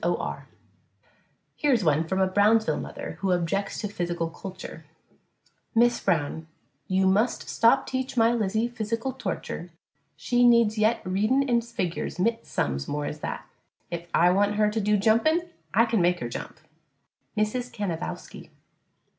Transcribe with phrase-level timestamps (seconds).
[0.03, 0.47] O'R
[1.55, 4.83] Here is one from a Brownsville mother who objects to physical culture:
[5.75, 6.47] Miss Brown:
[6.87, 9.69] You must stop teach my Lizzie fisical torture
[10.15, 13.45] she needs yet readin' an' figors mit sums more as that,
[13.91, 16.57] if I want her to do jumpin' I kin make her jump.
[17.37, 17.71] MRS.
[17.71, 18.49] CANAVOWSKY.